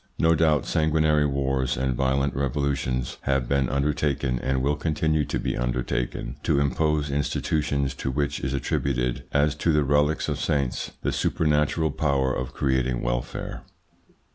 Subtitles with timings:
[0.17, 5.55] No doubt sanguinary wars and violent revolutions have been undertaken, and will continue to be
[5.55, 11.11] undertaken, to impose institutions to which is attributed, as to the relics of saints, the
[11.11, 13.61] supernatural power of creating welfare.